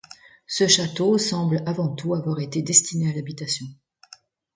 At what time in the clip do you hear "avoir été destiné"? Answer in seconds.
2.15-3.11